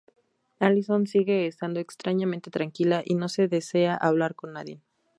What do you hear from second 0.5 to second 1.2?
Allison